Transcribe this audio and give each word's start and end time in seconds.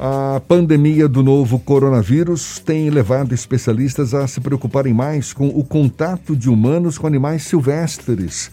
A 0.00 0.40
pandemia 0.46 1.08
do 1.08 1.24
novo 1.24 1.58
coronavírus 1.58 2.60
tem 2.60 2.88
levado 2.88 3.34
especialistas 3.34 4.14
a 4.14 4.28
se 4.28 4.40
preocuparem 4.40 4.94
mais 4.94 5.32
com 5.32 5.48
o 5.48 5.64
contato 5.64 6.36
de 6.36 6.48
humanos 6.48 6.96
com 6.96 7.08
animais 7.08 7.42
silvestres. 7.42 8.48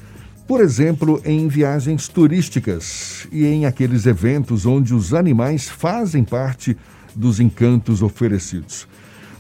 Por 0.48 0.60
exemplo, 0.60 1.22
em 1.24 1.48
viagens 1.48 2.08
turísticas 2.08 3.28
e 3.32 3.46
em 3.46 3.68
aqueles 3.68 4.08
eventos 4.08 4.66
onde 4.66 4.96
os 4.96 5.14
animais 5.14 5.70
fazem 5.70 6.24
parte 6.24 6.76
dos 7.14 7.40
encantos 7.40 8.02
oferecidos. 8.02 8.88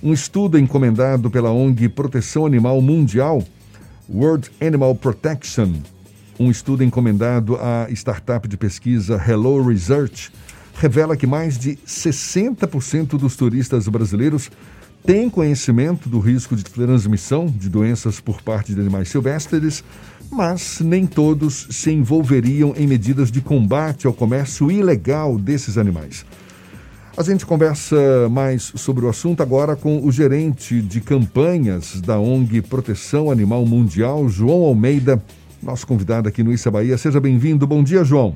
Um 0.03 0.13
estudo 0.13 0.59
encomendado 0.59 1.31
pela 1.31 1.49
ONG 1.49 1.89
Proteção 1.89 2.45
Animal 2.45 2.79
Mundial, 2.81 3.43
World 4.07 4.51
Animal 4.61 4.93
Protection, 4.93 5.73
um 6.39 6.51
estudo 6.51 6.83
encomendado 6.83 7.55
à 7.55 7.87
startup 7.89 8.47
de 8.47 8.57
pesquisa 8.57 9.19
Hello 9.27 9.67
Research, 9.67 10.31
revela 10.75 11.15
que 11.15 11.25
mais 11.25 11.57
de 11.57 11.77
60% 11.87 13.17
dos 13.17 13.35
turistas 13.35 13.87
brasileiros 13.87 14.51
têm 15.05 15.29
conhecimento 15.29 16.09
do 16.09 16.19
risco 16.19 16.55
de 16.55 16.63
transmissão 16.63 17.45
de 17.45 17.69
doenças 17.69 18.19
por 18.19 18.41
parte 18.41 18.73
de 18.73 18.81
animais 18.81 19.09
silvestres, 19.09 19.83
mas 20.31 20.79
nem 20.81 21.05
todos 21.05 21.67
se 21.69 21.91
envolveriam 21.91 22.73
em 22.75 22.87
medidas 22.87 23.31
de 23.31 23.39
combate 23.39 24.07
ao 24.07 24.13
comércio 24.13 24.71
ilegal 24.71 25.37
desses 25.37 25.77
animais. 25.77 26.25
A 27.17 27.23
gente 27.23 27.45
conversa 27.45 28.27
mais 28.29 28.73
sobre 28.75 29.05
o 29.05 29.09
assunto 29.09 29.41
agora 29.41 29.75
com 29.75 30.05
o 30.05 30.11
gerente 30.11 30.81
de 30.81 30.99
campanhas 30.99 32.01
da 32.01 32.19
ONG 32.19 32.61
Proteção 32.63 33.31
Animal 33.31 33.65
Mundial, 33.65 34.27
João 34.27 34.63
Almeida, 34.63 35.23
nosso 35.63 35.87
convidado 35.87 36.27
aqui 36.27 36.43
no 36.43 36.51
Issa 36.51 36.69
Bahia. 36.69 36.97
Seja 36.97 37.21
bem-vindo. 37.21 37.65
Bom 37.65 37.81
dia, 37.81 38.03
João. 38.03 38.35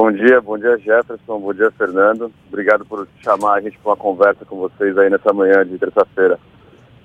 Bom 0.00 0.10
dia, 0.10 0.40
bom 0.40 0.56
dia 0.56 0.78
Jefferson, 0.78 1.38
bom 1.38 1.52
dia 1.52 1.70
Fernando. 1.72 2.32
Obrigado 2.48 2.86
por 2.86 3.06
chamar 3.22 3.56
a 3.56 3.60
gente 3.60 3.76
para 3.80 3.90
uma 3.90 3.96
conversa 3.98 4.46
com 4.46 4.56
vocês 4.56 4.96
aí 4.96 5.10
nessa 5.10 5.30
manhã 5.30 5.62
de 5.62 5.76
terça-feira. 5.76 6.40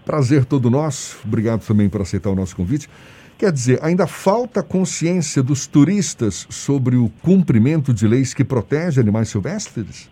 Prazer 0.06 0.46
todo 0.46 0.70
nosso. 0.70 1.22
Obrigado 1.28 1.68
também 1.68 1.90
por 1.90 2.00
aceitar 2.00 2.30
o 2.30 2.36
nosso 2.36 2.56
convite. 2.56 2.90
Quer 3.38 3.52
dizer, 3.52 3.80
ainda 3.84 4.08
falta 4.08 4.64
consciência 4.64 5.44
dos 5.44 5.68
turistas 5.68 6.48
sobre 6.50 6.96
o 6.96 7.12
cumprimento 7.22 7.94
de 7.94 8.08
leis 8.08 8.34
que 8.34 8.46
protegem 8.46 9.02
animais 9.02 9.28
silvestres? 9.28 10.10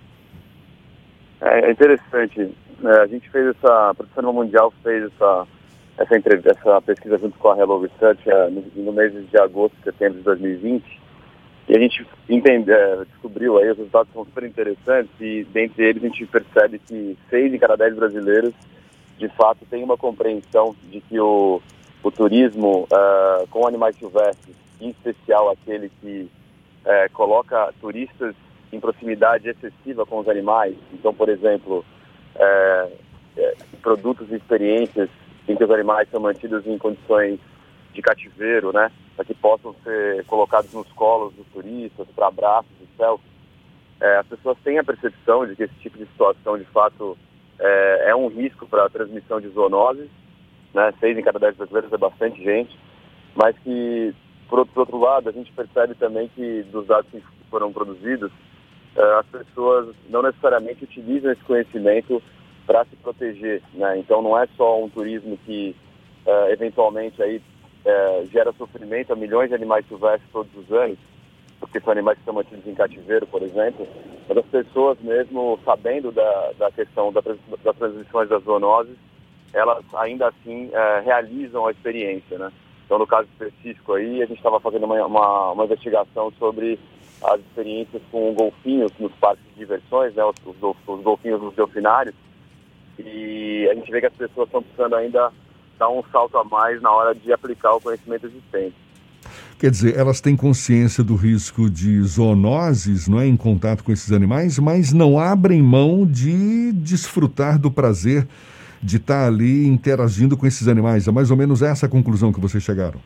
É, 1.40 1.68
é 1.68 1.72
interessante. 1.72 2.54
É, 2.84 3.00
a 3.00 3.08
gente 3.08 3.30
fez 3.30 3.48
essa, 3.48 3.92
a 3.92 3.94
Produção 3.94 4.34
Mundial 4.34 4.74
fez 4.84 5.06
essa, 5.06 5.48
essa, 6.00 6.16
essa 6.18 6.82
pesquisa 6.82 7.18
junto 7.18 7.40
com 7.40 7.50
a 7.50 7.58
Hello 7.58 7.80
Research 7.80 8.30
é, 8.30 8.50
no, 8.50 8.62
no 8.76 8.92
mês 8.92 9.14
de 9.14 9.38
agosto, 9.38 9.74
setembro 9.86 10.18
de 10.18 10.26
2020 10.26 11.03
e 11.74 11.76
a 11.76 11.80
gente 11.80 12.06
entende, 12.30 12.72
é, 12.72 13.04
descobriu 13.06 13.58
aí, 13.58 13.72
os 13.72 13.78
resultados 13.78 14.14
são 14.14 14.24
super 14.26 14.44
interessantes 14.44 15.10
e 15.20 15.44
dentre 15.52 15.84
eles 15.84 16.04
a 16.04 16.08
gente 16.08 16.24
percebe 16.28 16.78
que 16.78 17.18
seis 17.32 17.52
em 17.52 17.58
cada 17.58 17.76
dez 17.76 17.96
brasileiros 17.96 18.54
de 19.18 19.28
fato 19.30 19.66
têm 19.72 19.84
uma 19.84 19.98
compreensão 19.98 20.76
de 20.92 21.02
que 21.02 21.20
o, 21.20 21.60
o 22.04 22.12
turismo 22.12 22.84
uh, 22.84 23.48
com 23.48 23.68
animais 23.68 23.96
silvestres, 23.96 24.56
em 24.80 24.90
especial 24.90 25.50
aquele 25.50 25.90
que 26.00 26.30
uh, 26.86 27.12
coloca 27.12 27.74
turistas 27.82 28.36
em 28.72 28.80
proximidade 28.80 29.50
excessiva 29.50 30.06
com 30.06 30.20
os 30.20 30.30
animais, 30.30 30.76
então, 30.94 31.12
por 31.12 31.28
exemplo, 31.28 31.84
uh, 32.36 32.92
produtos 33.82 34.32
e 34.32 34.36
experiências 34.36 35.10
em 35.48 35.56
que 35.56 35.64
os 35.64 35.72
animais 35.72 36.08
são 36.12 36.20
mantidos 36.20 36.68
em 36.68 36.78
condições 36.78 37.40
de 37.94 38.02
cativeiro, 38.02 38.74
né? 38.74 38.92
para 39.16 39.26
que 39.26 39.34
possam 39.34 39.76
ser 39.84 40.26
colocados 40.26 40.74
nos 40.74 40.88
colos 40.94 41.34
dos 41.34 41.46
turistas, 41.48 42.08
para 42.16 42.28
abraços 42.28 42.72
e 42.82 42.98
selfies. 42.98 43.32
É, 44.02 44.18
as 44.18 44.28
pessoas 44.28 44.58
têm 44.64 44.80
a 44.80 44.84
percepção 44.84 45.46
de 45.46 45.56
que 45.56 45.64
esse 45.64 45.76
tipo 45.76 45.98
de 45.98 46.06
situação, 46.08 46.58
de 46.58 46.66
fato, 46.66 47.18
é, 47.60 48.10
é 48.10 48.16
um 48.16 48.28
risco 48.28 48.68
para 48.68 48.86
a 48.86 48.90
transmissão 48.90 49.40
de 49.40 49.48
zoonoses, 49.50 50.10
né? 50.74 50.94
seis 51.00 51.18
em 51.18 51.22
cada 51.22 51.40
dez 51.40 51.56
brasileiros 51.56 51.94
é 51.94 51.98
bastante 51.98 52.44
gente, 52.44 52.78
mas 53.36 53.56
que, 53.60 54.14
por, 54.50 54.66
por 54.68 54.82
outro 54.82 55.00
lado, 55.00 55.30
a 55.30 55.32
gente 55.32 55.52
percebe 55.52 55.96
também 55.96 56.30
que, 56.36 56.64
dos 56.64 56.88
dados 56.88 57.10
que 57.12 57.24
foram 57.50 57.72
produzidos, 57.72 58.32
é, 58.96 59.02
as 59.20 59.26
pessoas 59.28 59.96
não 60.10 60.22
necessariamente 60.22 60.84
utilizam 60.84 61.32
esse 61.32 61.44
conhecimento 61.44 62.22
para 62.66 62.86
se 62.86 62.96
proteger. 62.96 63.62
Né? 63.74 64.00
Então, 64.00 64.22
não 64.22 64.38
é 64.38 64.48
só 64.58 64.84
um 64.84 64.90
turismo 64.90 65.38
que, 65.46 65.76
é, 66.26 66.52
eventualmente, 66.52 67.22
aí 67.22 67.42
é, 67.86 68.26
gera 68.32 68.54
sofrimento 68.54 69.14
a 69.14 69.16
milhões 69.16 69.50
de 69.50 69.56
animais 69.56 69.86
silvestres 69.88 70.30
todos 70.32 70.52
os 70.56 70.72
anos, 70.72 70.98
porque 71.60 71.80
são 71.80 71.92
animais 71.92 72.18
que 72.18 72.26
são 72.26 72.34
mantidos 72.34 72.66
em 72.68 72.76
cativeiro, 72.76 73.26
por 73.28 73.42
exemplo, 73.42 73.88
mas 74.28 74.38
as 74.38 74.46
pessoas 74.46 74.98
mesmo 75.02 75.60
sabendo 75.64 76.12
da, 76.12 76.52
da 76.58 76.72
questão 76.72 77.12
da, 77.12 77.22
das 77.22 77.78
transmissões 77.78 78.30
das 78.30 78.44
zoonoses, 78.44 78.96
elas 79.54 79.84
ainda 79.96 80.28
assim 80.30 80.70
é, 80.74 81.00
realizam 81.02 81.68
a 81.68 81.72
experiência, 81.72 82.38
né? 82.38 82.52
Então, 82.86 83.00
no 83.00 83.08
caso 83.08 83.28
específico 83.32 83.94
aí, 83.94 84.22
a 84.22 84.26
gente 84.26 84.38
estava 84.38 84.60
fazendo 84.60 84.86
uma, 84.86 85.06
uma, 85.06 85.52
uma, 85.52 85.66
investigação 85.66 86.32
sobre 86.38 86.78
as 87.24 87.40
experiências 87.40 88.02
com 88.12 88.34
golfinhos 88.34 88.92
nos 89.00 89.12
parques 89.14 89.46
de 89.46 89.60
diversões, 89.60 90.14
né? 90.16 90.24
Os, 90.26 90.36
os, 90.46 90.76
os 90.86 91.02
golfinhos 91.02 91.42
nos 91.42 91.56
delfinários, 91.56 92.16
e 93.00 93.68
a 93.72 93.74
gente 93.76 93.92
vê 93.92 94.02
que 94.02 94.08
as 94.08 94.14
pessoas 94.14 94.48
estão 94.48 94.62
precisando 94.62 94.96
ainda 94.96 95.32
um 95.90 96.04
salto 96.12 96.38
a 96.38 96.44
mais 96.44 96.82
na 96.82 96.92
hora 96.92 97.14
de 97.14 97.32
aplicar 97.32 97.74
o 97.74 97.82
conhecimento 97.82 98.28
existente. 98.28 98.76
Quer 99.60 99.72
dizer, 99.72 99.98
elas 99.98 100.20
têm 100.20 100.36
consciência 100.36 101.04
do 101.04 101.16
risco 101.16 101.70
de 101.70 102.02
zoonoses, 102.02 103.08
não 103.08 103.20
é, 103.20 103.28
em 103.28 103.38
contato 103.38 103.84
com 103.84 103.92
esses 103.92 104.12
animais, 104.12 104.60
mas 104.60 104.92
não 104.92 105.18
abrem 105.18 105.62
mão 105.62 106.06
de 106.06 106.74
desfrutar 106.74 107.58
do 107.58 107.72
prazer 107.72 108.28
de 108.82 108.98
estar 108.98 109.26
ali 109.26 109.66
interagindo 109.66 110.36
com 110.36 110.46
esses 110.46 110.68
animais. 110.68 111.08
É 111.08 111.12
mais 111.12 111.32
ou 111.32 111.38
menos 111.38 111.62
essa 111.62 111.86
a 111.86 111.90
conclusão 111.90 112.34
que 112.34 112.42
vocês 112.42 112.62
chegaram. 112.62 113.00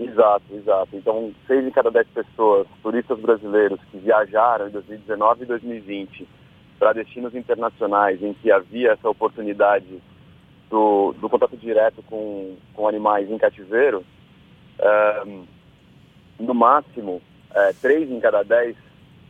Exato, 0.00 0.44
exato. 0.54 0.88
Então, 0.94 1.30
seis 1.46 1.66
em 1.66 1.70
cada 1.70 1.90
dez 1.90 2.06
pessoas, 2.08 2.66
turistas 2.82 3.20
brasileiros 3.20 3.78
que 3.90 3.98
viajaram 3.98 4.68
em 4.68 4.70
2019 4.70 5.42
e 5.42 5.46
2020 5.46 6.28
para 6.78 6.94
destinos 6.94 7.34
internacionais 7.34 8.22
em 8.22 8.32
que 8.34 8.50
havia 8.50 8.92
essa 8.92 9.08
oportunidade 9.08 9.86
do, 10.70 11.14
do 11.20 11.28
contato 11.28 11.56
direto 11.56 12.02
com, 12.04 12.56
com 12.74 12.88
animais 12.88 13.30
em 13.30 13.38
cativeiro, 13.38 14.04
no 16.38 16.54
máximo, 16.54 17.22
é, 17.54 17.72
três 17.80 18.10
em 18.10 18.20
cada 18.20 18.42
dez 18.42 18.76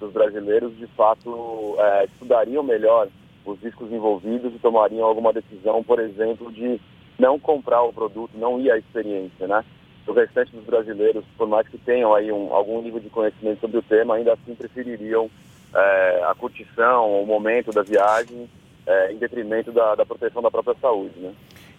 dos 0.00 0.12
brasileiros, 0.12 0.76
de 0.76 0.86
fato, 0.88 1.76
é, 1.78 2.04
estudariam 2.06 2.62
melhor 2.62 3.08
os 3.44 3.60
riscos 3.60 3.92
envolvidos 3.92 4.54
e 4.54 4.58
tomariam 4.58 5.06
alguma 5.06 5.32
decisão, 5.32 5.82
por 5.82 6.00
exemplo, 6.00 6.50
de 6.50 6.80
não 7.18 7.38
comprar 7.38 7.82
o 7.82 7.92
produto, 7.92 8.30
não 8.34 8.58
ir 8.58 8.70
à 8.70 8.78
experiência, 8.78 9.46
né? 9.46 9.64
O 10.06 10.12
restante 10.12 10.52
dos 10.52 10.64
brasileiros, 10.64 11.24
por 11.36 11.46
mais 11.46 11.66
que 11.68 11.78
tenham 11.78 12.14
aí 12.14 12.30
um, 12.32 12.52
algum 12.52 12.82
nível 12.82 13.00
de 13.00 13.08
conhecimento 13.08 13.60
sobre 13.60 13.78
o 13.78 13.82
tema, 13.82 14.16
ainda 14.16 14.32
assim 14.32 14.54
prefeririam 14.54 15.30
é, 15.74 16.24
a 16.24 16.34
curtição, 16.34 17.22
o 17.22 17.26
momento 17.26 17.70
da 17.70 17.82
viagem 17.82 18.48
é, 18.86 19.12
em 19.12 19.16
detrimento 19.16 19.72
da, 19.72 19.94
da, 19.94 20.06
proteção 20.06 20.42
da 20.42 20.50
própria 20.50 20.76
saúde. 20.80 21.18
Né? 21.18 21.32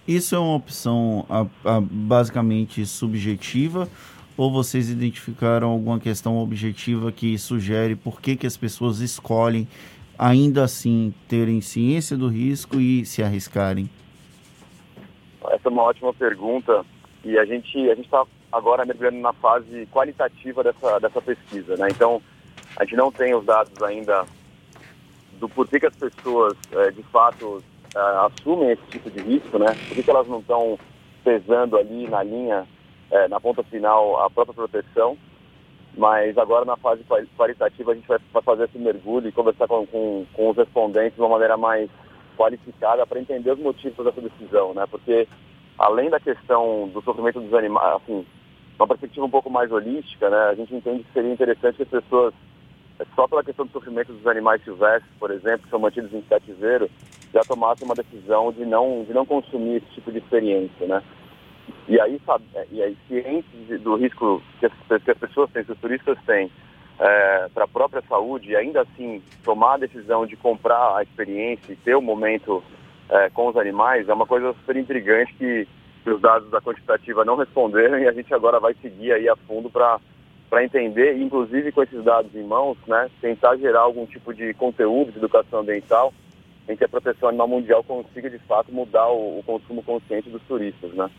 Isso 0.07 0.35
é 0.35 0.39
uma 0.39 0.55
opção 0.55 1.25
a, 1.29 1.45
a, 1.63 1.81
basicamente 1.81 2.85
subjetiva 2.85 3.87
ou 4.37 4.51
vocês 4.51 4.89
identificaram 4.89 5.69
alguma 5.69 5.99
questão 5.99 6.37
objetiva 6.37 7.11
que 7.11 7.37
sugere 7.37 7.95
por 7.95 8.19
que, 8.19 8.35
que 8.35 8.45
as 8.45 8.57
pessoas 8.57 8.99
escolhem 8.99 9.67
ainda 10.17 10.63
assim 10.63 11.13
terem 11.27 11.61
ciência 11.61 12.17
do 12.17 12.27
risco 12.27 12.79
e 12.79 13.05
se 13.05 13.23
arriscarem? 13.23 13.89
Essa 15.49 15.69
é 15.69 15.69
uma 15.69 15.83
ótima 15.83 16.13
pergunta 16.13 16.85
e 17.23 17.37
a 17.37 17.45
gente 17.45 17.77
a 17.89 17.95
gente 17.95 18.05
está 18.05 18.23
agora 18.51 18.85
mergulhando 18.85 19.19
na 19.19 19.33
fase 19.33 19.87
qualitativa 19.91 20.63
dessa 20.63 20.99
dessa 20.99 21.21
pesquisa, 21.21 21.75
né? 21.77 21.87
Então 21.89 22.21
a 22.77 22.83
gente 22.83 22.95
não 22.95 23.11
tem 23.11 23.33
os 23.35 23.45
dados 23.45 23.81
ainda 23.81 24.25
do 25.45 25.49
porquê 25.49 25.79
que 25.79 25.85
as 25.85 25.95
pessoas, 25.95 26.57
é, 26.71 26.89
de 26.89 27.03
fato, 27.03 27.63
é, 27.95 27.99
assumem 28.25 28.71
esse 28.71 28.81
tipo 28.89 29.11
de 29.11 29.21
risco, 29.21 29.59
né? 29.59 29.67
Por 29.87 30.03
que, 30.03 30.09
elas 30.09 30.27
não 30.27 30.39
estão 30.39 30.77
pesando 31.23 31.77
ali 31.77 32.07
na 32.07 32.23
linha, 32.23 32.67
é, 33.11 33.27
na 33.27 33.39
ponta 33.39 33.63
final, 33.63 34.23
a 34.23 34.29
própria 34.29 34.55
proteção. 34.55 35.15
Mas 35.95 36.37
agora, 36.37 36.65
na 36.65 36.75
fase 36.75 37.05
qualitativa, 37.37 37.91
a 37.91 37.95
gente 37.95 38.07
vai, 38.07 38.19
fazer 38.43 38.65
esse 38.65 38.77
mergulho 38.77 39.29
e 39.29 39.31
conversar 39.31 39.67
com, 39.67 39.85
com, 39.85 40.25
com 40.33 40.49
os 40.49 40.57
respondentes 40.57 41.15
de 41.15 41.21
uma 41.21 41.29
maneira 41.29 41.55
mais 41.55 41.89
qualificada 42.35 43.05
para 43.05 43.19
entender 43.19 43.51
os 43.51 43.59
motivos 43.59 44.03
dessa 44.03 44.19
decisão, 44.19 44.73
né? 44.73 44.85
Porque, 44.89 45.27
além 45.77 46.09
da 46.09 46.19
questão 46.19 46.89
do 46.89 47.01
sofrimento 47.01 47.39
dos 47.39 47.53
animais, 47.53 48.01
assim, 48.01 48.25
uma 48.77 48.87
perspectiva 48.87 49.25
um 49.25 49.29
pouco 49.29 49.49
mais 49.49 49.71
holística, 49.71 50.29
né? 50.29 50.49
A 50.49 50.55
gente 50.55 50.75
entende 50.75 51.03
que 51.03 51.13
seria 51.13 51.31
interessante 51.31 51.77
que 51.77 51.83
as 51.83 52.03
pessoas 52.03 52.33
só 53.15 53.27
pela 53.27 53.43
questão 53.43 53.65
do 53.65 53.71
sofrimento 53.71 54.13
dos 54.13 54.25
animais 54.27 54.63
silvestres, 54.63 55.11
por 55.19 55.31
exemplo, 55.31 55.63
que 55.63 55.69
são 55.69 55.79
mantidos 55.79 56.13
em 56.13 56.21
cativeiro, 56.21 56.89
já 57.33 57.41
tomasse 57.41 57.83
uma 57.83 57.95
decisão 57.95 58.51
de 58.51 58.65
não, 58.65 59.03
de 59.03 59.13
não 59.13 59.25
consumir 59.25 59.77
esse 59.77 59.87
tipo 59.95 60.11
de 60.11 60.19
experiência, 60.19 60.87
né? 60.87 61.03
E 61.87 61.99
aí, 61.99 62.19
sabe, 62.25 62.45
é, 62.55 62.65
e 62.71 62.81
aí 62.81 62.97
cientes 63.07 63.81
do 63.81 63.95
risco 63.95 64.41
que 64.59 64.65
as, 64.65 65.03
que 65.03 65.11
as 65.11 65.17
pessoas 65.17 65.51
têm, 65.51 65.63
que 65.63 65.71
os 65.71 65.79
turistas 65.79 66.17
têm, 66.25 66.49
é, 66.99 67.49
para 67.53 67.65
a 67.65 67.67
própria 67.67 68.01
saúde 68.07 68.51
e 68.51 68.55
ainda 68.55 68.81
assim 68.81 69.21
tomar 69.43 69.73
a 69.73 69.79
decisão 69.79 70.25
de 70.25 70.35
comprar 70.35 70.97
a 70.97 71.03
experiência 71.03 71.73
e 71.73 71.75
ter 71.75 71.95
o 71.95 71.99
um 71.99 72.01
momento 72.01 72.63
é, 73.09 73.29
com 73.29 73.47
os 73.47 73.57
animais 73.57 74.07
é 74.07 74.13
uma 74.13 74.25
coisa 74.25 74.53
super 74.53 74.77
intrigante 74.77 75.33
que, 75.33 75.67
que 76.03 76.09
os 76.09 76.21
dados 76.21 76.49
da 76.49 76.61
quantitativa 76.61 77.25
não 77.25 77.35
responderam 77.35 77.99
e 77.99 78.07
a 78.07 78.13
gente 78.13 78.33
agora 78.33 78.59
vai 78.59 78.73
seguir 78.75 79.11
aí 79.11 79.27
a 79.27 79.35
fundo 79.35 79.69
para 79.69 79.99
para 80.55 80.63
entender, 80.63 81.21
inclusive 81.21 81.69
com 81.73 81.83
esses 81.83 82.01
dados 82.01 82.33
em 82.33 82.41
mãos, 82.45 82.77
né, 82.87 83.09
tentar 83.19 83.57
gerar 83.57 83.81
algum 83.81 84.05
tipo 84.05 84.33
de 84.33 84.53
conteúdo 84.53 85.11
de 85.11 85.17
educação 85.17 85.59
ambiental 85.59 86.13
em 86.69 86.77
que 86.77 86.83
a 86.85 86.87
proteção 86.87 87.27
animal 87.27 87.49
mundial 87.49 87.83
consiga 87.83 88.29
de 88.29 88.39
fato 88.39 88.71
mudar 88.71 89.05
o, 89.09 89.39
o 89.39 89.43
consumo 89.43 89.83
consciente 89.83 90.29
dos 90.29 90.41
turistas, 90.43 90.93
né? 90.93 91.11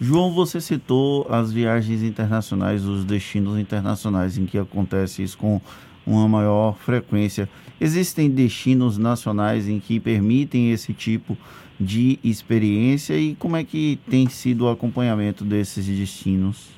João, 0.00 0.32
você 0.32 0.58
citou 0.58 1.26
as 1.28 1.52
viagens 1.52 2.02
internacionais, 2.02 2.86
os 2.86 3.04
destinos 3.04 3.58
internacionais 3.58 4.38
em 4.38 4.46
que 4.46 4.56
acontece 4.56 5.22
isso 5.22 5.36
com 5.36 5.60
uma 6.06 6.26
maior 6.26 6.74
frequência. 6.78 7.46
Existem 7.78 8.30
destinos 8.30 8.96
nacionais 8.96 9.68
em 9.68 9.78
que 9.78 10.00
permitem 10.00 10.72
esse 10.72 10.94
tipo 10.94 11.36
de 11.78 12.18
experiência 12.24 13.18
e 13.18 13.34
como 13.34 13.54
é 13.54 13.64
que 13.64 14.00
tem 14.08 14.30
sido 14.30 14.64
o 14.64 14.70
acompanhamento 14.70 15.44
desses 15.44 15.84
destinos? 15.84 16.77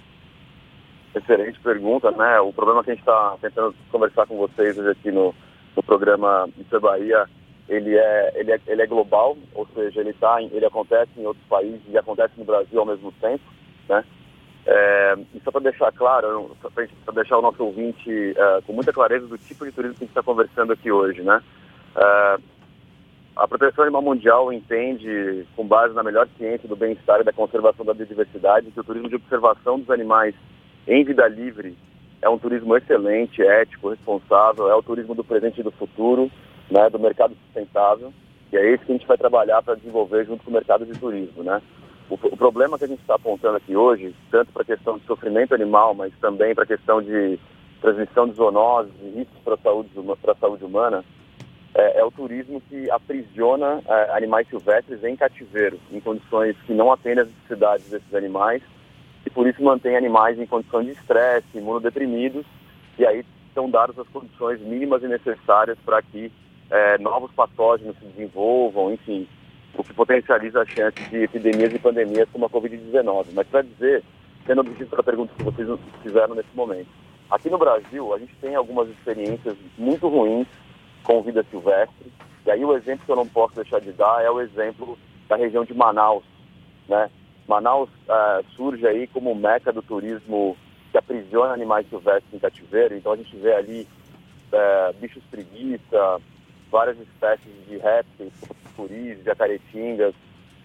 Excelente 1.15 1.59
pergunta, 1.61 2.11
né? 2.13 2.41
O 2.41 2.53
problema 2.53 2.85
que 2.85 2.91
a 2.91 2.95
gente 2.95 3.03
está 3.03 3.37
tentando 3.41 3.75
conversar 3.91 4.27
com 4.27 4.37
vocês 4.37 4.79
hoje 4.79 4.91
aqui 4.91 5.11
no, 5.11 5.35
no 5.77 5.83
programa 5.83 6.49
Isso 6.57 6.81
Bahia 6.81 7.27
ele 7.71 7.97
é, 7.97 8.33
ele 8.35 8.53
é, 8.53 8.61
ele 8.67 8.83
é 8.83 8.87
global, 8.87 9.39
ou 9.55 9.67
seja, 9.75 10.01
ele, 10.01 10.13
tá, 10.15 10.43
ele 10.43 10.67
acontece 10.67 11.13
em 11.17 11.25
outros 11.25 11.47
países 11.47 11.81
e 11.89 11.97
acontece 11.97 12.35
no 12.37 12.45
Brasil 12.45 12.81
ao 12.81 12.87
mesmo 12.87 13.13
tempo, 13.13 13.45
né? 13.89 14.05
É, 14.67 15.17
e 15.35 15.41
só 15.41 15.53
para 15.53 15.63
deixar 15.63 15.93
claro, 15.93 16.51
para 16.61 17.15
deixar 17.15 17.39
o 17.39 17.43
nosso 17.43 17.65
ouvinte 17.65 18.35
é, 18.37 18.61
com 18.67 18.73
muita 18.73 18.93
clareza 18.93 19.27
do 19.27 19.39
tipo 19.39 19.65
de 19.65 19.73
turismo 19.73 19.97
que 19.97 20.05
a 20.05 20.07
gente 20.07 20.11
está 20.11 20.23
conversando 20.23 20.73
aqui 20.73 20.91
hoje, 20.91 21.23
né? 21.23 21.41
É, 21.97 22.39
a 23.37 23.49
Proteção 23.49 23.85
Animal 23.85 24.03
Mundial 24.03 24.53
entende, 24.53 25.47
com 25.55 25.67
base 25.67 25.95
na 25.95 26.03
melhor 26.03 26.29
ciência 26.37 26.69
do 26.69 26.77
bem-estar 26.77 27.21
e 27.21 27.25
da 27.25 27.33
conservação 27.33 27.87
da 27.87 27.95
biodiversidade, 27.95 28.71
que 28.71 28.81
o 28.81 28.85
turismo 28.85 29.09
de 29.09 29.15
observação 29.15 29.79
dos 29.79 29.91
animais 29.91 30.35
em 30.87 31.05
vida 31.05 31.27
livre 31.29 31.77
é 32.23 32.29
um 32.29 32.39
turismo 32.39 32.77
excelente, 32.77 33.43
ético, 33.43 33.91
responsável, 33.91 34.69
é 34.69 34.75
o 34.75 34.83
turismo 34.83 35.15
do 35.15 35.25
presente 35.25 35.61
e 35.61 35.65
do 35.65 35.71
futuro, 35.71 36.31
né, 36.71 36.89
do 36.91 36.99
mercado 36.99 37.35
sustentável, 37.35 38.13
e 38.53 38.57
é 38.57 38.75
isso 38.75 38.85
que 38.85 38.93
a 38.93 38.97
gente 38.97 39.07
vai 39.07 39.17
trabalhar 39.17 39.63
para 39.63 39.77
desenvolver 39.77 40.27
junto 40.27 40.45
com 40.45 40.51
o 40.51 40.55
mercado 40.55 40.85
de 40.85 40.99
turismo. 40.99 41.43
Né? 41.43 41.63
O, 42.11 42.15
o 42.15 42.37
problema 42.37 42.79
que 42.79 42.85
a 42.85 42.89
gente 42.89 43.01
está 43.01 43.15
apontando 43.15 43.57
aqui 43.57 43.77
hoje, 43.77 44.15
tanto 44.31 44.53
para 44.53 44.63
a 44.63 44.67
questão 44.67 44.99
de 44.99 45.07
sofrimento 45.07 45.55
animal, 45.55 45.95
mas 45.95 46.13
também 46.21 46.55
para 46.55 46.65
a 46.65 46.67
questão 46.67 47.01
de 47.01 47.39
transmissão 47.81 48.29
de 48.29 48.35
zoonoses 48.35 48.93
riscos 49.15 49.39
para 49.43 49.55
a 49.55 49.59
saúde, 49.59 49.89
para 50.21 50.33
a 50.33 50.37
saúde 50.37 50.65
humana, 50.65 51.05
é, 51.75 52.01
é, 52.01 52.05
o 52.05 52.11
turismo 52.11 52.61
que 52.69 52.91
aprisiona 52.91 53.81
é, 53.87 54.17
animais 54.17 54.49
silvestres 54.49 55.03
em 55.05 55.17
cativeiro, 55.17 55.79
em 55.93 56.01
condições 56.01 56.57
que 56.67 56.75
não 56.75 56.93
atendem 56.93 57.23
às 57.23 57.29
necessidades 57.29 57.89
desses 57.89 58.15
animais, 58.15 58.63
e 59.25 59.31
por 59.31 59.47
isso 59.47 59.63
mantém 59.63 59.97
animais 59.97 60.39
em 60.39 60.47
condição 60.47 60.83
de 60.83 60.91
estresse, 60.91 61.47
imunodeprimidos, 61.55 62.45
e 62.99 63.07
aí 63.07 63.25
são 63.55 63.71
dadas 63.71 63.99
as 63.99 64.09
condições 64.09 64.61
mínimas 64.61 65.03
e 65.03 65.09
necessárias 65.09 65.79
para 65.85 66.01
que 66.03 66.33
é, 66.71 66.99
novos 66.99 67.33
patógenos 67.33 67.97
se 67.99 68.05
desenvolvam, 68.07 68.93
enfim, 68.93 69.27
o 69.75 69.85
que 69.85 69.93
potencializa 69.93 70.63
a 70.63 70.67
chance 70.67 70.97
de 71.11 71.25
epidemias 71.25 71.73
e 71.73 71.79
pandemias 71.79 72.29
como 72.33 72.47
a 72.47 72.51
Covid-19. 72.51 73.27
Mas 73.35 73.47
para 73.49 73.63
dizer, 73.63 74.03
sendo 74.47 74.61
objetivo 74.61 74.91
para 74.91 75.01
a 75.01 75.05
pergunta 75.05 75.35
que 75.37 75.43
vocês 75.43 75.69
fizeram 76.03 76.35
nesse 76.35 76.55
momento, 76.55 76.89
aqui 77.31 77.51
no 77.51 77.59
Brasil 77.59 78.15
a 78.15 78.19
gente 78.19 78.35
tem 78.37 78.55
algumas 78.55 78.89
experiências 78.89 79.57
muito 79.77 80.09
ruins 80.09 80.47
com 81.03 81.23
vida 81.23 81.45
silvestre, 81.51 82.13
e 82.47 82.51
aí 82.51 82.65
o 82.65 82.77
exemplo 82.77 83.05
que 83.05 83.13
eu 83.13 83.17
não 83.17 83.27
posso 83.27 83.55
deixar 83.55 83.81
de 83.81 83.93
dar 83.93 84.23
é 84.23 84.31
o 84.31 84.41
exemplo 84.41 84.99
da 85.29 85.37
região 85.37 85.65
de 85.65 85.75
Manaus, 85.75 86.25
né? 86.89 87.11
Manaus 87.47 87.89
uh, 88.09 88.45
surge 88.55 88.87
aí 88.87 89.07
como 89.07 89.35
meca 89.35 89.73
do 89.73 89.83
turismo 89.83 90.57
que 90.91 90.99
aprisiona 90.99 91.53
animais 91.53 91.89
silvestres 91.89 92.33
em 92.33 92.39
cativeiro, 92.39 92.97
então 92.97 93.13
a 93.13 93.17
gente 93.17 93.35
vê 93.37 93.55
ali 93.55 93.89
uh, 94.53 94.93
bichos 95.01 95.23
preguiça, 95.31 96.21
várias 96.71 96.99
espécies 96.99 97.53
de 97.69 97.79
répteis, 97.79 98.33
furis, 98.77 99.23
jacaretingas, 99.25 100.15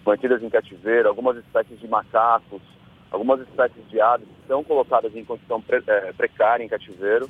mantidas 0.04 0.42
em 0.42 0.50
cativeiro, 0.50 1.08
algumas 1.08 1.36
espécies 1.36 1.78
de 1.78 1.88
macacos, 1.88 2.62
algumas 3.10 3.40
espécies 3.40 3.88
de 3.88 4.00
aves 4.00 4.28
são 4.46 4.62
colocadas 4.62 5.14
em 5.14 5.24
condição 5.24 5.60
pre, 5.60 5.82
é, 5.86 6.12
precária 6.12 6.64
em 6.64 6.68
cativeiro, 6.68 7.28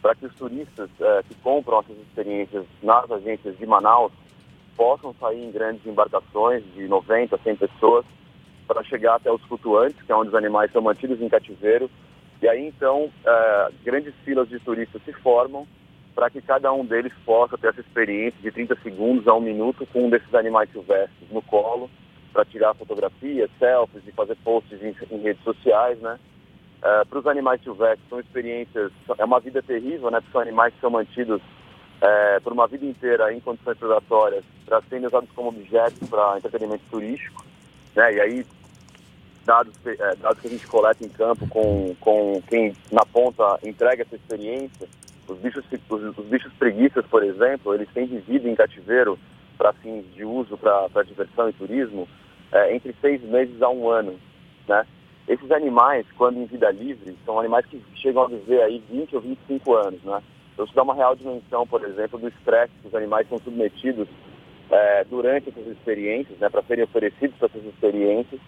para 0.00 0.14
que 0.14 0.26
os 0.26 0.34
turistas 0.34 0.88
que 1.26 1.34
compram 1.42 1.80
essas 1.80 1.98
experiências 1.98 2.64
nas 2.80 3.10
agências 3.10 3.58
de 3.58 3.66
Manaus 3.66 4.12
possam 4.76 5.12
sair 5.18 5.44
em 5.44 5.50
grandes 5.50 5.84
embarcações 5.84 6.62
de 6.72 6.86
90, 6.86 7.36
100 7.36 7.56
pessoas 7.56 8.06
para 8.68 8.84
chegar 8.84 9.16
até 9.16 9.32
os 9.32 9.42
flutuantes, 9.42 10.00
que 10.02 10.12
é 10.12 10.14
onde 10.14 10.28
os 10.28 10.34
animais 10.34 10.70
são 10.70 10.82
mantidos 10.82 11.20
em 11.20 11.28
cativeiro. 11.28 11.90
E 12.40 12.48
aí 12.48 12.68
então 12.68 13.10
é, 13.26 13.68
grandes 13.82 14.14
filas 14.24 14.48
de 14.48 14.60
turistas 14.60 15.02
se 15.04 15.12
formam 15.14 15.66
para 16.14 16.30
que 16.30 16.42
cada 16.42 16.72
um 16.72 16.84
deles 16.84 17.12
possa 17.24 17.56
ter 17.56 17.68
essa 17.68 17.80
experiência 17.80 18.40
de 18.42 18.50
30 18.50 18.76
segundos 18.82 19.28
a 19.28 19.34
um 19.34 19.40
minuto 19.40 19.86
com 19.92 20.06
um 20.06 20.10
desses 20.10 20.34
animais 20.34 20.68
silvestres 20.72 21.30
no 21.30 21.40
colo, 21.40 21.88
para 22.32 22.44
tirar 22.44 22.74
fotografias, 22.74 23.48
selfies 23.56 24.02
e 24.06 24.12
fazer 24.12 24.36
posts 24.44 24.82
em, 24.82 24.94
em 25.12 25.22
redes 25.22 25.42
sociais, 25.44 25.98
né? 26.00 26.18
Uh, 26.78 27.06
para 27.06 27.18
os 27.20 27.26
animais 27.28 27.62
silvestres 27.62 28.08
são 28.08 28.20
experiências, 28.20 28.92
é 29.16 29.24
uma 29.24 29.40
vida 29.40 29.62
terrível, 29.62 30.10
né? 30.10 30.20
Porque 30.20 30.32
são 30.32 30.40
animais 30.40 30.74
que 30.74 30.80
são 30.80 30.90
mantidos 30.90 31.40
uh, 31.40 32.40
por 32.42 32.52
uma 32.52 32.66
vida 32.66 32.84
inteira 32.84 33.32
em 33.32 33.40
condições 33.40 33.78
predatórias 33.78 34.44
para 34.66 34.82
serem 34.82 35.06
usados 35.06 35.30
como 35.36 35.48
objetos 35.48 36.08
para 36.08 36.36
entretenimento 36.36 36.82
turístico, 36.90 37.44
né? 37.94 38.14
E 38.14 38.20
aí 38.20 38.46
dados, 39.48 39.74
uh, 39.76 40.16
dados 40.20 40.40
que 40.40 40.46
a 40.46 40.50
gente 40.50 40.66
coleta 40.66 41.02
em 41.02 41.08
campo 41.08 41.48
com, 41.48 41.96
com 41.98 42.42
quem 42.46 42.74
na 42.92 43.04
ponta 43.06 43.58
entrega 43.62 44.02
essa 44.02 44.14
experiência, 44.14 44.86
os 45.26 45.38
bichos, 45.38 45.64
os, 45.88 46.18
os 46.18 46.26
bichos 46.26 46.52
preguiças, 46.58 47.06
por 47.06 47.24
exemplo, 47.24 47.74
eles 47.74 47.88
têm 47.94 48.06
vivido 48.06 48.46
em 48.46 48.54
cativeiro 48.54 49.18
para 49.56 49.72
fins 49.72 50.04
de 50.14 50.24
uso 50.24 50.58
para 50.58 51.02
diversão 51.02 51.48
e 51.48 51.52
turismo 51.54 52.06
é, 52.52 52.74
entre 52.74 52.94
seis 53.00 53.22
meses 53.22 53.60
a 53.62 53.70
um 53.70 53.88
ano, 53.88 54.14
né? 54.68 54.86
Esses 55.26 55.50
animais, 55.50 56.06
quando 56.16 56.38
em 56.38 56.46
vida 56.46 56.70
livre, 56.70 57.14
são 57.26 57.38
animais 57.38 57.66
que 57.66 57.82
chegam 57.96 58.22
a 58.22 58.28
viver 58.28 58.62
aí 58.62 58.82
20 58.90 59.16
ou 59.16 59.20
25 59.20 59.74
anos, 59.74 60.02
né? 60.02 60.22
Então 60.52 60.64
isso 60.64 60.74
dá 60.74 60.82
uma 60.82 60.94
real 60.94 61.14
dimensão, 61.14 61.66
por 61.66 61.84
exemplo, 61.84 62.18
do 62.18 62.28
estresse 62.28 62.72
que 62.80 62.88
os 62.88 62.94
animais 62.94 63.28
são 63.28 63.38
submetidos 63.38 64.08
é, 64.70 65.04
durante 65.04 65.50
essas 65.50 65.66
experiências, 65.66 66.38
né? 66.38 66.48
Para 66.48 66.62
serem 66.62 66.84
oferecidos 66.84 67.36
para 67.36 67.48
essas 67.48 67.64
experiências. 67.64 68.40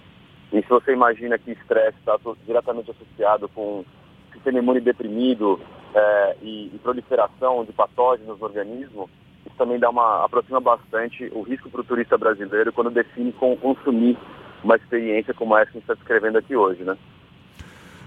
E 0.52 0.62
se 0.62 0.68
você 0.68 0.92
imagina 0.92 1.38
que 1.38 1.52
estresse 1.52 1.96
está 1.98 2.18
diretamente 2.46 2.90
associado 2.90 3.48
com 3.48 3.84
sistema 4.32 4.58
imune 4.58 4.80
deprimido, 4.80 5.60
é, 5.94 6.36
e, 6.42 6.70
e, 6.74 6.78
proliferação 6.82 7.64
de 7.64 7.72
patógenos 7.72 8.38
no 8.38 8.44
organismo, 8.44 9.08
isso 9.44 9.54
também 9.56 9.78
dá 9.78 9.90
uma, 9.90 10.24
aproxima 10.24 10.60
bastante 10.60 11.30
o 11.32 11.42
risco 11.42 11.68
para 11.70 11.80
o 11.80 11.84
turista 11.84 12.16
brasileiro 12.16 12.72
quando 12.72 12.90
define 12.90 13.32
com, 13.32 13.56
consumir 13.56 14.16
uma 14.62 14.76
experiência 14.76 15.34
como 15.34 15.56
essa 15.56 15.66
que 15.66 15.78
a 15.78 15.80
gente 15.80 15.82
está 15.82 15.94
descrevendo 15.94 16.38
aqui 16.38 16.54
hoje, 16.54 16.84
né? 16.84 16.96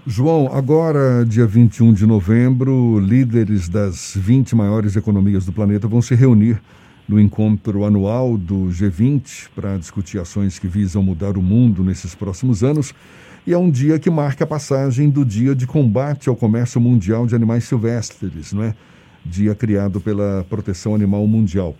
João, 0.06 0.48
agora, 0.52 1.24
dia 1.24 1.46
21 1.46 1.92
de 1.94 2.06
novembro, 2.06 2.98
líderes 2.98 3.68
das 3.68 4.14
20 4.14 4.54
maiores 4.54 4.96
economias 4.96 5.46
do 5.46 5.52
planeta 5.52 5.88
vão 5.88 6.02
se 6.02 6.14
reunir 6.14 6.60
no 7.08 7.20
encontro 7.20 7.84
anual 7.84 8.36
do 8.36 8.68
G20 8.68 9.48
para 9.54 9.76
discutir 9.76 10.18
ações 10.18 10.58
que 10.58 10.66
visam 10.66 11.02
mudar 11.02 11.36
o 11.36 11.42
mundo 11.42 11.84
nesses 11.84 12.14
próximos 12.14 12.64
anos 12.64 12.94
e 13.46 13.52
é 13.52 13.58
um 13.58 13.70
dia 13.70 13.98
que 13.98 14.08
marca 14.08 14.44
a 14.44 14.46
passagem 14.46 15.10
do 15.10 15.22
Dia 15.22 15.54
de 15.54 15.66
Combate 15.66 16.30
ao 16.30 16.36
Comércio 16.36 16.80
Mundial 16.80 17.26
de 17.26 17.34
Animais 17.34 17.64
Silvestres, 17.64 18.54
não 18.54 18.62
é? 18.62 18.74
Dia 19.22 19.54
criado 19.54 20.00
pela 20.00 20.46
Proteção 20.48 20.94
Animal 20.94 21.26
Mundial. 21.26 21.76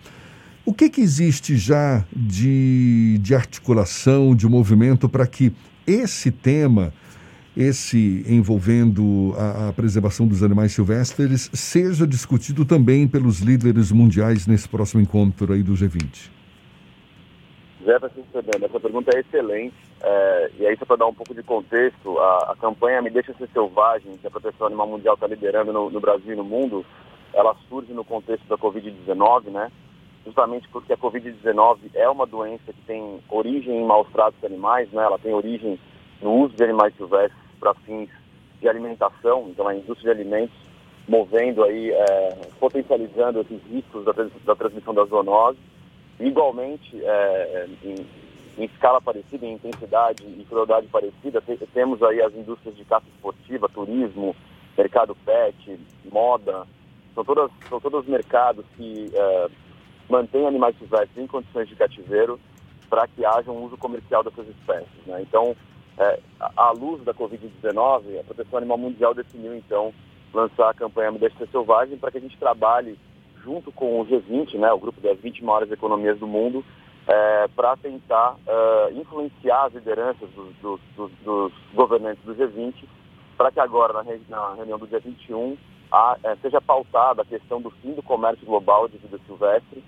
O 0.66 0.74
que, 0.74 0.90
que 0.90 1.00
existe 1.00 1.56
já 1.56 2.04
de, 2.14 3.18
de 3.22 3.34
articulação, 3.34 4.36
de 4.36 4.46
movimento 4.46 5.08
para 5.08 5.26
que 5.26 5.52
esse 5.86 6.30
tema, 6.30 6.92
esse 7.56 8.24
envolvendo 8.28 9.32
a, 9.36 9.68
a, 9.68 9.72
preservação 9.72 10.26
dos 10.26 10.42
animais 10.42 10.72
silvestres, 10.72 11.50
seja 11.52 12.06
discutido 12.06 12.64
também 12.64 13.06
pelos 13.06 13.40
líderes 13.40 13.92
mundiais 13.92 14.46
nesse 14.46 14.68
próximo 14.68 15.00
encontro 15.00 15.52
aí 15.52 15.62
do 15.62 15.72
G20? 15.72 16.30
Jefferson 17.84 18.24
Fernando, 18.32 18.64
essa 18.64 18.80
pergunta 18.80 19.10
é 19.14 19.20
excelente. 19.20 19.74
É, 20.02 20.50
e 20.58 20.66
aí, 20.66 20.76
só 20.76 20.84
para 20.84 20.96
dar 20.96 21.06
um 21.06 21.14
pouco 21.14 21.34
de 21.34 21.42
contexto, 21.42 22.18
a, 22.18 22.52
a, 22.52 22.56
campanha 22.56 23.02
Me 23.02 23.10
Deixa 23.10 23.32
Ser 23.34 23.48
Selvagem, 23.52 24.16
que 24.16 24.26
a 24.26 24.30
Proteção 24.30 24.66
Animal 24.66 24.88
Mundial 24.88 25.14
está 25.14 25.26
liderando 25.26 25.72
no, 25.72 25.90
no, 25.90 26.00
Brasil 26.00 26.32
e 26.32 26.36
no 26.36 26.44
mundo, 26.44 26.84
ela 27.32 27.54
surge 27.68 27.92
no 27.92 28.04
contexto 28.04 28.46
da 28.48 28.56
Covid-19, 28.56 29.50
né? 29.50 29.70
Justamente 30.24 30.66
porque 30.70 30.92
a 30.92 30.96
Covid-19 30.96 31.90
é 31.94 32.08
uma 32.08 32.26
doença 32.26 32.72
que 32.72 32.80
tem 32.86 33.20
origem 33.28 33.76
em 33.76 33.84
maus 33.84 34.08
tratos 34.10 34.42
animais, 34.42 34.90
né? 34.90 35.02
Ela 35.02 35.18
tem 35.18 35.34
origem 35.34 35.78
no 36.22 36.32
uso 36.32 36.56
de 36.56 36.64
animais 36.64 36.94
silvestres 36.96 37.43
para 37.64 37.72
fins 37.86 38.10
de 38.60 38.68
alimentação, 38.68 39.48
então 39.48 39.66
a 39.66 39.74
indústria 39.74 40.14
de 40.14 40.20
alimentos 40.20 40.54
movendo 41.08 41.64
aí, 41.64 41.90
é, 41.90 42.28
potencializando 42.60 43.40
esses 43.40 43.62
riscos 43.70 44.04
da, 44.04 44.12
da 44.12 44.54
transmissão 44.54 44.92
da 44.92 45.04
zoonose. 45.04 45.58
Igualmente, 46.20 47.02
é, 47.02 47.66
em, 47.82 48.06
em, 48.58 48.64
escala 48.64 49.00
parecida, 49.00 49.46
em 49.46 49.54
intensidade 49.54 50.22
e 50.22 50.44
crueldade 50.44 50.86
parecida, 50.88 51.42
temos 51.72 52.02
aí 52.02 52.20
as 52.20 52.34
indústrias 52.34 52.76
de 52.76 52.84
caça 52.84 53.06
esportiva, 53.14 53.68
turismo, 53.68 54.36
mercado 54.76 55.16
pet, 55.24 55.80
moda, 56.12 56.66
são, 57.14 57.24
todas, 57.24 57.50
são 57.68 57.80
todos 57.80 58.06
mercados 58.06 58.64
que 58.76 59.10
é, 59.12 59.48
mantêm 60.08 60.46
animais 60.46 60.76
silvestres 60.78 61.16
em 61.16 61.26
condições 61.26 61.68
de 61.68 61.76
cativeiro 61.76 62.38
para 62.90 63.08
que 63.08 63.24
haja 63.24 63.50
um 63.50 63.64
uso 63.64 63.76
comercial 63.78 64.22
dessas 64.22 64.48
espécies. 64.48 65.06
Né? 65.06 65.22
Então, 65.22 65.56
é, 65.98 66.18
à 66.56 66.70
luz 66.70 67.02
da 67.04 67.14
Covid-19, 67.14 68.20
a 68.20 68.24
Proteção 68.24 68.58
Animal 68.58 68.78
Mundial 68.78 69.14
definiu, 69.14 69.54
então, 69.54 69.92
lançar 70.32 70.70
a 70.70 70.74
campanha 70.74 71.12
Ser 71.38 71.48
Selvagem 71.50 71.96
para 71.96 72.10
que 72.10 72.18
a 72.18 72.20
gente 72.20 72.36
trabalhe 72.38 72.98
junto 73.42 73.70
com 73.70 74.00
o 74.00 74.06
G20, 74.06 74.58
né, 74.58 74.72
o 74.72 74.78
grupo 74.78 75.00
das 75.00 75.18
20 75.20 75.44
maiores 75.44 75.70
economias 75.70 76.18
do 76.18 76.26
mundo, 76.26 76.64
é, 77.06 77.48
para 77.54 77.76
tentar 77.76 78.36
é, 78.46 78.92
influenciar 78.94 79.66
as 79.66 79.74
lideranças 79.74 80.28
dos, 80.30 80.54
dos, 80.56 80.80
dos, 80.96 81.12
dos, 81.22 81.52
governantes 81.74 82.24
do 82.24 82.34
G20 82.34 82.74
para 83.36 83.50
que 83.50 83.60
agora, 83.60 83.92
na, 83.92 84.04
na, 84.28 84.54
reunião 84.54 84.78
do 84.78 84.86
dia 84.86 85.00
21, 85.00 85.56
a, 85.92 86.16
é, 86.22 86.36
seja 86.36 86.60
pautada 86.60 87.22
a 87.22 87.26
questão 87.26 87.60
do 87.60 87.70
fim 87.70 87.92
do 87.92 88.02
comércio 88.02 88.46
global 88.46 88.88
de 88.88 88.96
vida 88.98 89.18
silvestre 89.26 89.84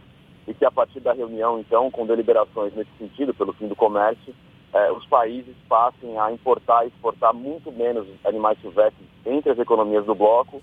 e 0.46 0.52
que 0.52 0.64
a 0.64 0.70
partir 0.70 1.00
da 1.00 1.12
reunião, 1.12 1.58
então, 1.58 1.90
com 1.90 2.06
deliberações 2.06 2.74
nesse 2.74 2.90
sentido, 2.98 3.34
pelo 3.34 3.52
fim 3.54 3.66
do 3.66 3.74
comércio, 3.74 4.34
é, 4.76 4.92
os 4.92 5.06
países 5.06 5.56
passem 5.68 6.18
a 6.18 6.30
importar 6.30 6.84
e 6.84 6.88
exportar 6.88 7.32
muito 7.32 7.72
menos 7.72 8.06
animais 8.24 8.60
silvestres 8.60 9.08
entre 9.24 9.50
as 9.50 9.58
economias 9.58 10.04
do 10.04 10.14
bloco 10.14 10.60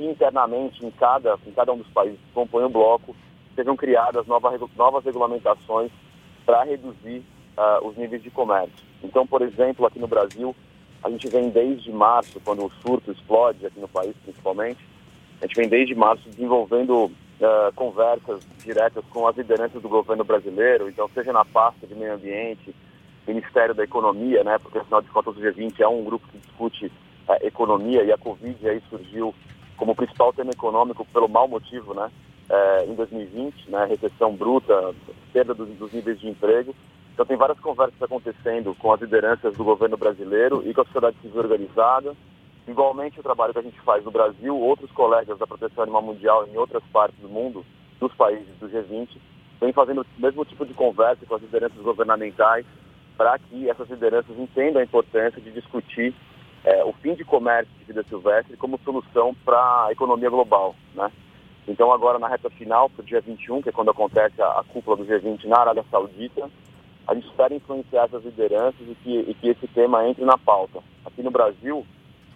e 0.00 0.04
internamente 0.04 0.84
em 0.84 0.90
cada, 0.90 1.38
em 1.46 1.52
cada 1.52 1.72
um 1.72 1.78
dos 1.78 1.86
países 1.88 2.18
que 2.18 2.32
compõem 2.32 2.64
o 2.64 2.68
bloco 2.68 3.14
sejam 3.54 3.76
criadas 3.76 4.26
novas, 4.26 4.60
novas 4.76 5.04
regulamentações 5.04 5.92
para 6.44 6.64
reduzir 6.64 7.22
uh, 7.56 7.86
os 7.86 7.96
níveis 7.96 8.20
de 8.24 8.30
comércio. 8.30 8.84
Então, 9.04 9.24
por 9.24 9.40
exemplo, 9.42 9.86
aqui 9.86 10.00
no 10.00 10.08
Brasil, 10.08 10.54
a 11.00 11.08
gente 11.08 11.28
vem 11.28 11.48
desde 11.48 11.92
março, 11.92 12.40
quando 12.40 12.64
o 12.64 12.72
surto 12.82 13.12
explode 13.12 13.64
aqui 13.64 13.78
no 13.78 13.86
país 13.86 14.16
principalmente, 14.24 14.84
a 15.40 15.46
gente 15.46 15.54
vem 15.54 15.68
desde 15.68 15.94
março 15.94 16.28
desenvolvendo 16.28 17.04
uh, 17.04 17.72
conversas 17.76 18.44
diretas 18.64 19.04
com 19.10 19.28
as 19.28 19.36
lideranças 19.36 19.80
do 19.80 19.88
governo 19.88 20.24
brasileiro, 20.24 20.88
então 20.88 21.08
seja 21.14 21.32
na 21.32 21.44
pasta 21.44 21.86
de 21.86 21.94
meio 21.94 22.14
ambiente, 22.14 22.74
Ministério 23.26 23.74
da 23.74 23.84
Economia, 23.84 24.44
né, 24.44 24.58
porque 24.58 24.78
afinal 24.78 25.00
de 25.00 25.08
contas 25.08 25.36
o 25.36 25.40
G20 25.40 25.80
é 25.80 25.88
um 25.88 26.04
grupo 26.04 26.26
que 26.28 26.38
discute 26.38 26.86
uh, 26.86 27.46
economia 27.46 28.02
e 28.02 28.12
a 28.12 28.18
Covid 28.18 28.68
aí 28.68 28.82
surgiu 28.88 29.34
como 29.76 29.94
principal 29.94 30.32
tema 30.32 30.50
econômico 30.52 31.04
pelo 31.06 31.28
mau 31.28 31.48
motivo, 31.48 31.94
né, 31.94 32.10
uh, 32.50 32.90
em 32.90 32.94
2020, 32.94 33.70
né, 33.70 33.86
recessão 33.86 34.34
bruta, 34.34 34.94
perda 35.32 35.54
dos, 35.54 35.68
dos 35.70 35.92
níveis 35.92 36.20
de 36.20 36.28
emprego. 36.28 36.74
Então 37.12 37.24
tem 37.24 37.36
várias 37.36 37.58
conversas 37.60 38.00
acontecendo 38.02 38.74
com 38.74 38.92
as 38.92 39.00
lideranças 39.00 39.56
do 39.56 39.64
governo 39.64 39.96
brasileiro 39.96 40.62
e 40.66 40.74
com 40.74 40.80
a 40.80 40.84
sociedade 40.84 41.16
civil 41.22 41.40
organizada. 41.40 42.14
Igualmente 42.66 43.20
o 43.20 43.22
trabalho 43.22 43.52
que 43.52 43.58
a 43.58 43.62
gente 43.62 43.80
faz 43.82 44.04
no 44.04 44.10
Brasil, 44.10 44.56
outros 44.56 44.90
colegas 44.90 45.38
da 45.38 45.46
Proteção 45.46 45.84
Animal 45.84 46.02
Mundial 46.02 46.46
em 46.46 46.56
outras 46.56 46.82
partes 46.92 47.18
do 47.20 47.28
mundo, 47.28 47.64
dos 48.00 48.12
países 48.14 48.48
do 48.58 48.68
G20, 48.68 49.16
vem 49.60 49.72
fazendo 49.72 50.00
o 50.00 50.20
mesmo 50.20 50.44
tipo 50.44 50.66
de 50.66 50.74
conversa 50.74 51.24
com 51.24 51.36
as 51.36 51.42
lideranças 51.42 51.80
governamentais 51.80 52.66
para 53.16 53.38
que 53.38 53.68
essas 53.68 53.88
lideranças 53.88 54.38
entendam 54.38 54.80
a 54.80 54.84
importância 54.84 55.40
de 55.40 55.50
discutir 55.52 56.14
é, 56.64 56.84
o 56.84 56.92
fim 56.94 57.14
de 57.14 57.24
comércio 57.24 57.72
de 57.78 57.84
vida 57.84 58.02
silvestre 58.08 58.56
como 58.56 58.80
solução 58.84 59.34
para 59.44 59.86
a 59.86 59.92
economia 59.92 60.30
global. 60.30 60.74
Né? 60.94 61.10
Então, 61.68 61.92
agora 61.92 62.18
na 62.18 62.28
reta 62.28 62.50
final, 62.50 62.90
para 62.90 63.02
o 63.02 63.06
dia 63.06 63.20
21, 63.20 63.62
que 63.62 63.68
é 63.68 63.72
quando 63.72 63.90
acontece 63.90 64.40
a, 64.40 64.60
a 64.60 64.64
cúpula 64.64 64.96
do 64.96 65.04
G20 65.04 65.44
na 65.44 65.60
Arábia 65.60 65.84
Saudita, 65.90 66.50
a 67.06 67.14
gente 67.14 67.26
espera 67.28 67.54
influenciar 67.54 68.04
essas 68.04 68.24
lideranças 68.24 68.80
e 68.80 68.94
que, 69.02 69.18
e 69.18 69.34
que 69.34 69.48
esse 69.48 69.66
tema 69.68 70.06
entre 70.08 70.24
na 70.24 70.38
pauta. 70.38 70.80
Aqui 71.04 71.22
no 71.22 71.30
Brasil, 71.30 71.86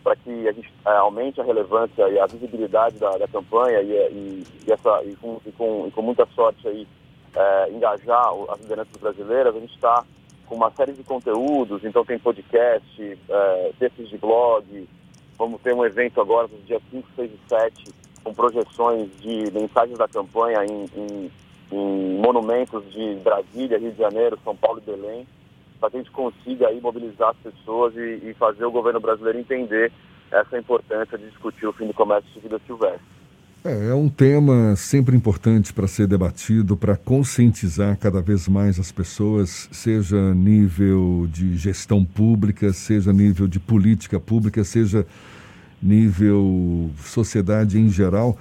para 0.05 0.15
que 0.17 0.49
a 0.49 0.53
gente 0.53 0.71
é, 0.87 0.91
aumente 0.97 1.41
a 1.41 1.45
relevância 1.45 2.09
e 2.09 2.19
a 2.19 2.27
visibilidade 2.27 2.99
da, 2.99 3.17
da 3.17 3.29
campanha 3.29 3.81
e, 3.81 3.93
e, 3.93 4.45
e 4.67 4.73
essa, 4.73 5.03
com, 5.21 5.41
com, 5.57 5.91
com 5.91 6.03
muita 6.03 6.27
sorte 6.35 6.69
aí, 6.69 6.87
é, 7.35 7.71
engajar 7.71 8.29
as 8.51 8.61
lideranças 8.61 8.97
brasileiras, 9.01 9.57
a 9.57 9.61
gente 9.61 9.75
está 9.75 10.05
com 10.49 10.57
uma 10.57 10.71
série 10.71 10.93
de 10.93 11.05
conteúdos, 11.05 11.85
então 11.85 12.05
tem 12.05 12.19
podcast, 12.19 13.19
é, 13.28 13.73
textos 13.78 14.09
de 14.09 14.17
blog, 14.17 14.88
vamos 15.37 15.61
ter 15.61 15.75
um 15.75 15.85
evento 15.85 16.21
agora 16.21 16.49
nos 16.49 16.67
dias 16.67 16.83
5, 16.90 17.07
6 17.14 17.31
e 17.31 17.49
7, 17.49 17.95
com 18.25 18.33
projeções 18.33 19.09
de 19.21 19.50
mensagens 19.52 19.99
da 19.99 20.09
campanha 20.09 20.64
em, 20.64 20.88
em, 20.97 21.31
em 21.71 22.19
monumentos 22.19 22.83
de 22.90 23.17
Brasília, 23.17 23.78
Rio 23.78 23.93
de 23.93 23.99
Janeiro, 23.99 24.38
São 24.43 24.57
Paulo 24.57 24.83
e 24.83 24.90
Belém, 24.90 25.26
para 25.78 25.90
que 25.90 25.97
a 25.99 26.00
gente 26.00 26.11
consiga 26.11 26.69
aí 26.69 26.81
mobilizar 26.81 27.31
as 27.31 27.52
pessoas 27.52 27.95
e, 27.95 28.31
e 28.31 28.35
fazer 28.35 28.64
o 28.64 28.73
governo 28.73 29.00
brasileiro 29.00 29.38
entender 29.38 29.93
essa 30.31 30.59
importância 30.59 31.17
de 31.19 31.28
discutir 31.28 31.67
o 31.67 31.73
fim 31.73 31.87
do 31.87 31.95
comércio 31.95 32.31
de 32.33 32.40
vida 32.40 32.61
silvestre. 32.67 33.18
É, 33.65 33.88
é 33.88 33.95
um 33.95 34.09
tema 34.09 34.77
sempre 34.77 35.17
importante 35.17 35.73
para 35.73 35.88
ser 35.88 36.07
debatido, 36.07 36.77
para 36.77 36.97
conscientizar 36.97 37.97
cada 37.99 38.23
vez 38.23 38.47
mais 38.47 38.79
as 38.79 38.93
pessoas, 38.93 39.69
seja 39.73 40.33
nível 40.33 41.29
de 41.33 41.57
gestão 41.57 42.05
pública, 42.05 42.73
seja 42.73 43.12
nível 43.12 43.49
de 43.49 43.59
política 43.59 44.21
pública, 44.21 44.62
seja 44.62 45.05
nível 45.83 46.91
sociedade 47.05 47.81
em 47.81 47.88
geral, 47.88 48.38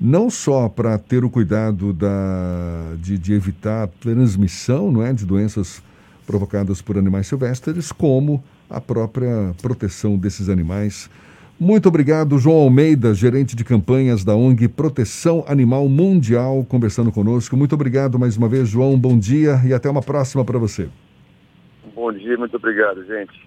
não 0.00 0.30
só 0.30 0.68
para 0.68 0.98
ter 0.98 1.24
o 1.24 1.30
cuidado 1.30 1.92
da, 1.92 2.94
de, 2.98 3.18
de, 3.18 3.34
evitar 3.34 3.84
a 3.84 3.86
transmissão 3.86 4.90
não 4.90 5.02
é, 5.02 5.12
de 5.12 5.26
doenças 5.26 5.82
provocadas 6.26 6.80
por 6.80 6.96
animais 6.96 7.26
silvestres, 7.26 7.92
como 7.92 8.42
a 8.68 8.80
própria 8.80 9.54
proteção 9.60 10.16
desses 10.16 10.48
animais 10.48 11.08
muito 11.58 11.88
obrigado, 11.88 12.38
João 12.38 12.56
Almeida, 12.56 13.14
gerente 13.14 13.54
de 13.54 13.64
campanhas 13.64 14.24
da 14.24 14.34
ONG 14.34 14.68
Proteção 14.68 15.44
Animal 15.46 15.88
Mundial, 15.88 16.64
conversando 16.68 17.12
conosco. 17.12 17.56
Muito 17.56 17.74
obrigado 17.74 18.18
mais 18.18 18.36
uma 18.36 18.48
vez, 18.48 18.68
João. 18.68 18.98
Bom 18.98 19.18
dia 19.18 19.60
e 19.64 19.72
até 19.72 19.88
uma 19.88 20.02
próxima 20.02 20.44
para 20.44 20.58
você. 20.58 20.88
Bom 21.94 22.12
dia, 22.12 22.36
muito 22.36 22.56
obrigado, 22.56 23.04
gente. 23.04 23.43